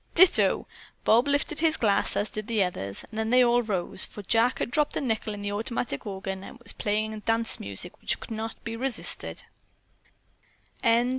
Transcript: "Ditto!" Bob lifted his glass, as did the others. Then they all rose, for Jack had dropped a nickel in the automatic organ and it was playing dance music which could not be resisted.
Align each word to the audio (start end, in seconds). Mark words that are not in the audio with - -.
"Ditto!" 0.15 0.65
Bob 1.03 1.27
lifted 1.27 1.59
his 1.59 1.77
glass, 1.77 2.15
as 2.17 2.31
did 2.31 2.47
the 2.47 2.63
others. 2.63 3.05
Then 3.11 3.29
they 3.29 3.45
all 3.45 3.61
rose, 3.61 4.07
for 4.07 4.23
Jack 4.23 4.57
had 4.57 4.71
dropped 4.71 4.97
a 4.97 4.99
nickel 5.01 5.35
in 5.35 5.43
the 5.43 5.51
automatic 5.51 6.07
organ 6.07 6.43
and 6.43 6.55
it 6.57 6.63
was 6.63 6.73
playing 6.73 7.19
dance 7.19 7.59
music 7.59 8.01
which 8.01 8.19
could 8.19 8.31
not 8.31 8.55
be 8.63 8.75
resisted. 8.75 9.43